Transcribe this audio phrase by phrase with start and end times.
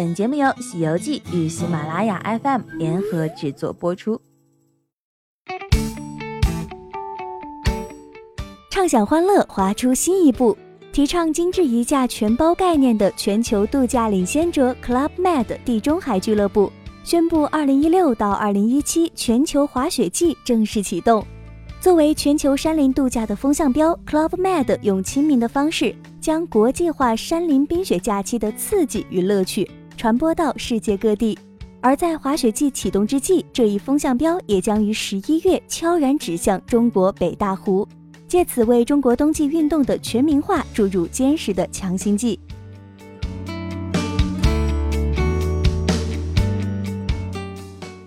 [0.00, 4.18] 本节目由《西游记》与喜马拉雅 FM 联合制作播出。
[8.70, 10.56] 畅享欢乐，划出新一步，
[10.90, 16.72] 提倡精致宜价全包概念的全球度假领先者 Club Med 地中海俱乐部
[17.04, 21.22] 宣布，二零一六到二零一七全球滑雪季正式启动。
[21.78, 29.70] 作为全球山林度假的风向标，Club Med 用亲民的方式，将国际化山林冰雪假期的刺激与乐趣
[30.00, 31.38] 传播到世界各地。
[31.82, 37.86] 而在滑雪季启动之际，这一风向标也将于十一月悄然指向中国北大湖，
[38.26, 42.40] 借此为中国冬季运动的全民化注入坚实的强心剂。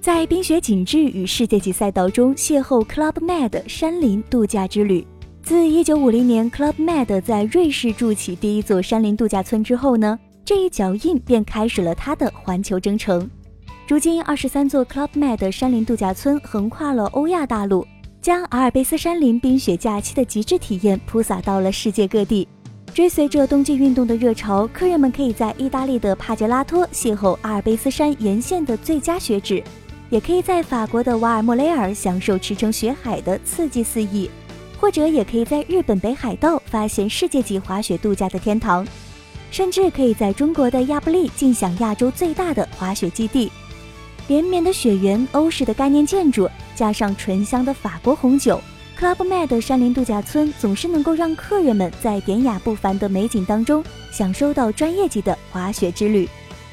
[0.00, 5.06] 在冰雪景致与世界级赛道中邂逅 Club Med 山林度假之旅。
[5.42, 13.28] 自1950年 Club Med 在瑞士筑起第一座山林度假村之后呢，这一脚印便开始了他的环球征程。
[13.88, 17.86] 如今，23座 Club Med 山林度假村横跨了欧亚大陆，
[18.20, 22.46] 将阿尔卑斯山林冰雪假期的极致体验铺洒到了世界各地。
[22.92, 29.64] 追随着冬季运动的热潮，客人们可以在意大利的帕杰拉托邂逅阿尔卑斯山沿线的最佳雪质。
[30.10, 34.30] 也可以在法国的瓦尔莫雷尔享受驰骋雪海的刺激肆意，
[34.78, 38.86] 或者也可以在日本北海道发现世界级滑雪度假的天堂，
[39.54, 43.48] 甚至可以在中国的亚布力尽享亚洲最大的滑雪基地。
[44.26, 48.60] 连绵的雪原、欧式的概念建筑，加上醇香的法国红酒
[48.98, 56.28] ，Club Med 山林度假村总是能够让客人们在典雅不凡的美景当中，享受到专业级的滑雪之旅。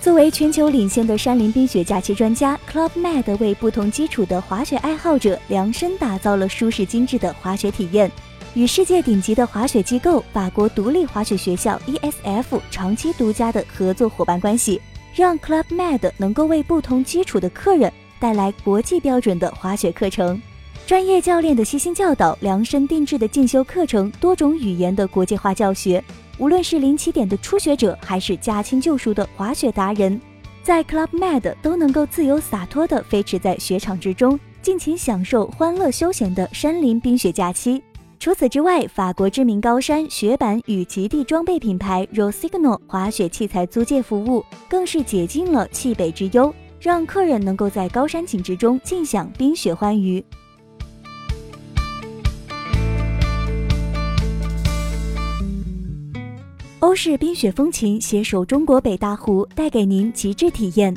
[0.00, 8.10] 作为全球领先的山林冰雪假期专家，Club Med 为不同基础的滑雪爱好者量身打造了舒适精致的滑雪体验。
[8.54, 14.80] 与世界顶级的滑雪机构法国独立滑雪学校 ESF 长期独家的合作伙伴关系，
[15.12, 20.40] 让 Club Med 能够为不同基础的客人带来国际标准的滑雪课程。
[20.86, 26.02] 专业教练的悉心教导，量身定制的进修课程，多种语言的国际化教学。
[26.38, 30.20] 无论是零起点的初学者，还是驾轻就熟的滑雪达人，
[30.62, 37.82] 在 Club Med 都能够自由洒脱地飞驰在雪场之中，尽情享受欢乐休闲的山林冰雪假期。
[38.24, 50.24] 除此之外，法国知名高山雪板与极地装备品牌 Rossignol 滑雪器材租借服务，更是解禁了气北之忧，让客人能够在高山景致中尽享冰雪欢愉。
[56.78, 60.96] 欧式冰雪风情携手中国北大湖，带给您极致体验。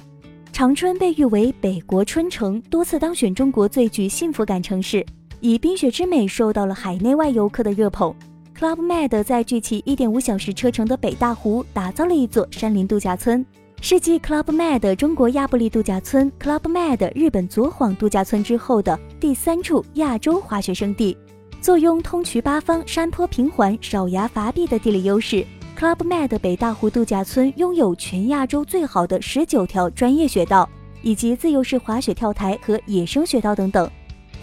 [0.54, 5.06] 长春被誉为北国春城，多次当选中国最具幸福感城市，
[5.40, 8.14] 以冰雪之美受到了海内外游客的热捧。
[8.58, 13.46] Club Med 在距其1.5小时车程的北大湖打造了一座山林度假村，
[13.82, 21.16] 是继 Club Med 中国亚布力度假村、Club Med 日本佐幌度假村之后的第三处亚洲滑雪胜地。
[21.62, 25.46] 坐拥通衢八方、山坡平缓、少崖伐壁的地理优势。
[25.78, 30.68] Club Med 北大湖度假村拥有全亚洲最好的十九条专业雪道，
[31.04, 33.88] 以及自由式滑雪跳台和野生雪道等等。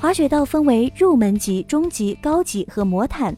[0.05, 3.35] 滑雪道分为入门级、中级、高级和魔毯。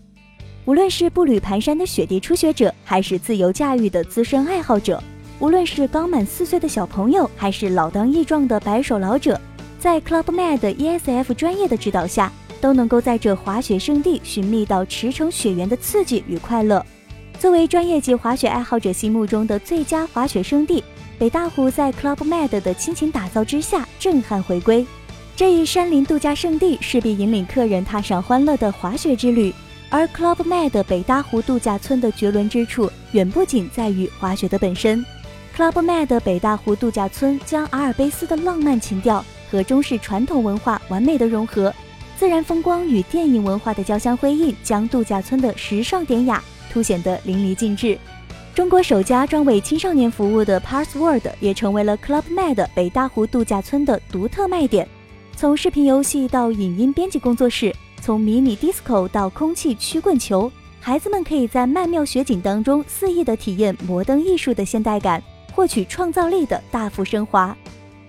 [0.64, 5.00] 无论是步履蹒跚的雪地初学者，还是自由驾驭的资深爱好者，
[5.38, 9.40] 无论是刚满四岁的小朋友，还是老当益壮的白手老者，
[9.78, 16.84] 在 Club Med ESF 专业的指导下，都能够在这滑雪圣地寻觅到驰骋雪原的刺激与快乐。
[17.38, 20.82] 作为专业级滑雪爱好者心目中的最佳滑雪胜地，
[21.16, 24.84] 北大湖在 Club Med 的倾情打造之下震撼回归。
[25.36, 29.52] 这一山林度假胜地势必引领客人踏上欢乐的滑雪之旅。
[29.90, 35.04] 而 Club Med 北大湖度假村的绝伦之处，远不仅在于滑雪的本身。
[35.54, 41.72] Club Med 北大湖度假村将阿尔卑斯的浪漫情调和中式传统文化完美的融合，
[42.16, 46.42] 自然风光与电影文化的交相辉映，将度假村的时尚典雅。
[46.72, 47.98] 凸显得淋漓尽致。
[48.54, 54.88] 中国首家专为青少年服务的 Password 也成为了 Club Med 北大湖度假村的独特卖点。
[55.36, 60.50] 从视频游戏到影音编辑工作室，从迷你 disco 到空气曲棍球，
[60.80, 65.22] 孩子们可以在曼妙雪景当中肆意的体验摩登艺术的现代感，
[65.54, 67.54] 获取创造力的大幅升华。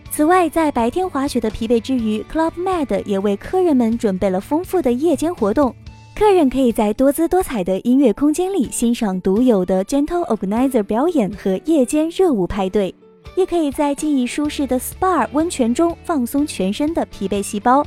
[0.10, 5.76] 此外，在白天滑雪的疲惫之余，Club Med 也为客人们准备了丰富的夜间活动。
[6.16, 12.96] 客人可以在多姿多彩的音乐空间里欣赏独有的 Gentle Organizer 表演和夜间热舞派对，
[13.36, 17.86] 也可以在静谧舒适的 SPA 温泉中放松全身的疲惫细胞，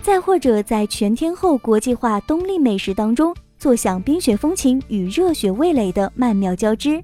[0.00, 7.02] 再或者在全天候国际化冬令美食当中，坐享冰雪风情与热血味蕾的曼妙交织。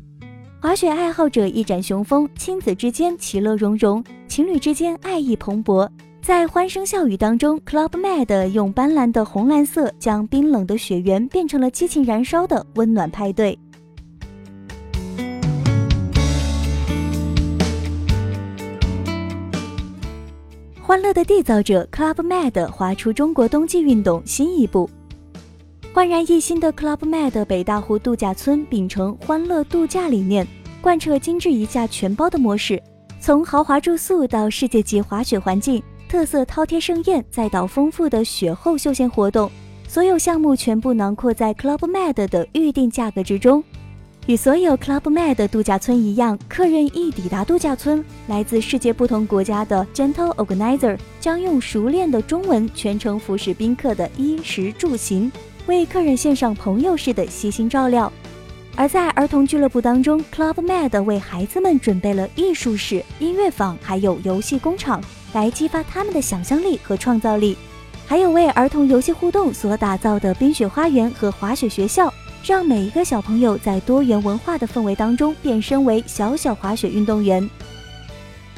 [0.61, 5.88] 滑雪爱好者一展雄风，亲子之间其乐融融，情侣之间爱意蓬勃。
[6.20, 13.58] 在欢声笑语当中，Club Med 用斑斓的红蓝色将冰冷的雪原变成了激情燃烧的温暖派对。
[20.88, 24.88] 欢乐的缔造者 Club Med 划出中国冬季运动新一步。
[25.93, 30.49] 焕然一新的 Club Med 北大湖度假村秉承欢乐度假理念，
[30.81, 32.82] 贯彻精致一价全包的模式，
[33.20, 35.82] 从豪华住宿到世界级滑雪环境。
[36.08, 39.50] 特色饕餮盛宴，再到丰富的雪后休闲活动，
[39.87, 43.62] 所有项目全部囊括在 Club Med 的预定价格之中。
[44.28, 55.32] 与所有 Club Med 度假村一样，客人一抵达度假村，来自世界不同国家的 Gentle Organizer 将用熟练的中文全程服侍宾客的衣食住行，
[55.66, 58.12] 为客人献上朋友式的悉心照料。
[58.76, 65.02] 而在儿童俱乐部当中，Club Med 为孩子们准备了艺术室、音乐坊，还有游戏工厂。
[65.32, 67.56] 来激发他们的想象力和创造力，
[68.06, 72.12] 还有为儿童游戏互动所打造的冰雪花园和滑雪学校，
[72.44, 77.49] 让每一个小朋友在多元文化的氛围当中变身为小小滑雪运动员。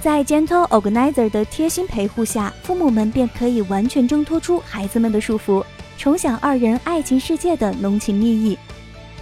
[0.00, 5.62] 在 Gentle Organizer 的贴心陪护下，父母们便可以完全挣脱出孩子们的束缚，
[5.98, 8.56] 重享二人爱情世界的浓情蜜意。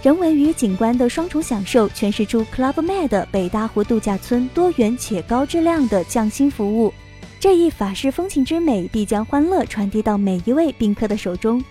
[0.01, 6.93] 人文与景观的双重享受，诠释出 Club Med 北大湖度假村多元且高质量的匠心服务。
[7.37, 11.61] 这一法式风情之美，必将欢乐传递到每一位宾客的手中。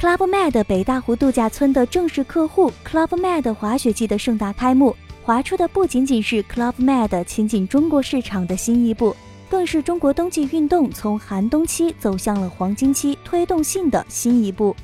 [0.00, 9.14] Club Med 北大湖度假村的正式客户，Club Med 滑雪季的盛大开幕，划出的不仅仅是 Club Med 亲近中国市场的新一步，
[9.50, 14.74] 更是中国冬季运动从寒冬期走向了黄金期推动性的新一步。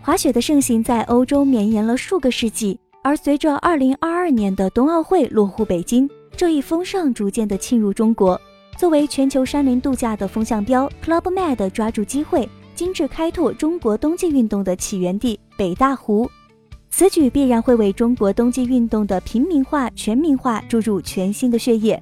[0.00, 8.40] 滑雪的盛行在欧洲绵延了数个世纪，而随着2022年的冬奥会落户北京，这一风尚逐渐的侵入中国。
[8.78, 16.30] 作为全球山林度假的风向标，Club Med 抓住机会，精致开拓中国冬季运动的起源地北大湖。
[16.90, 22.00] 此举必然会为中国冬季运动的平民化、全民化注入全新的血液。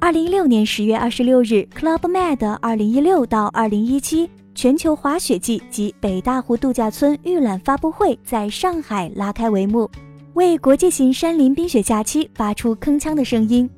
[0.00, 9.88] 二零一六年十月二十六日，Club Med 二零一六到二零一七全球滑雪季及北大湖度假村预览发布会在上海拉开帷幕，
[10.34, 13.68] 为国际型山林冰雪假期发出铿锵的声音。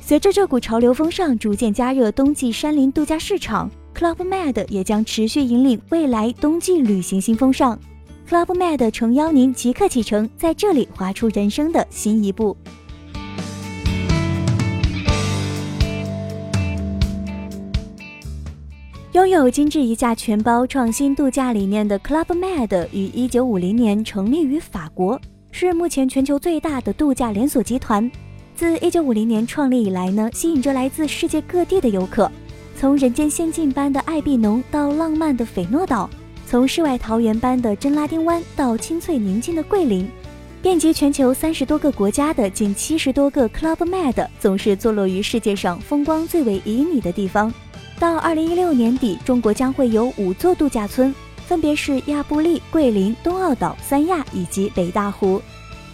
[0.00, 7.78] 随着这股潮流风尚逐渐加热冬季山林度假市场，Club Med 也将持续引领未来冬季旅行新风尚。
[8.28, 12.54] Club Med 诚邀您即刻启程，在这里划出人生的新一步。
[19.12, 25.18] 拥有精致一价全包创新度假理念的 Club Med 于一九五零年成立于法国，
[25.50, 28.10] 是目前全球最大的度假连锁集团。
[28.54, 32.30] 自一九五零年创立以来呢，吸引着来自世界各地的游客，
[32.78, 36.08] 从人间仙境般的艾碧农到浪漫的斐诺岛，
[36.46, 40.06] 从世外桃源般的真拉丁湾到清脆宁静的桂林，
[40.60, 47.50] 遍及全球三十多个国家的近七十多个 Club Med 总是坐落于世界上风光最为旖旎的地方。
[47.98, 51.14] 到二零一六年底，中国将会有五座度假村，
[51.46, 55.40] 分别是亚布力、桂林、东澳岛、三亚以及北大湖。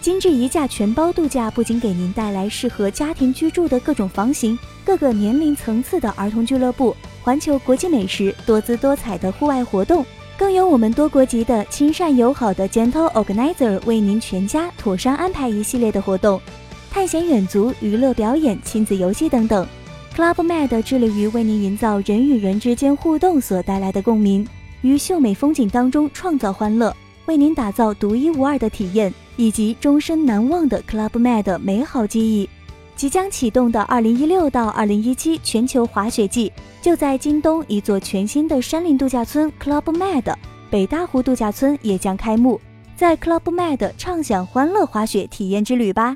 [0.03, 10.05] 精致一价全包度假不仅给您带来适合家庭居住的各种房型、各个年龄层次的儿童俱乐部、环球国际美食、多姿多彩的户外活动，
[10.37, 16.41] 更有我们多国籍的亲善友好的 Gentle Organizer 为您全家妥善安排一系列的活动，
[16.91, 19.65] 探险远足、娱乐表演、亲子游戏等等。
[20.13, 24.45] Club Med 致力于为您营造人与人之间互动所带来的共鸣，
[24.81, 26.93] 于秀美风景当中创造欢乐，
[27.25, 29.13] 为您打造独一无二的体验。
[29.35, 32.47] 以及终身难忘的 Club Med 美好记忆，
[32.95, 36.51] 即将启动的2016到2017全球滑雪季，
[36.83, 40.35] 就在京东一座全新的山林度假村 Club Med
[40.69, 42.61] 北大湖度假村也将开幕，
[42.95, 46.15] 在 Club Med 畅享欢乐滑雪体验之旅吧。